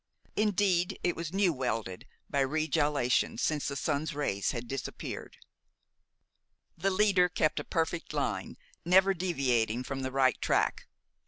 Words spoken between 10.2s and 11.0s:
track.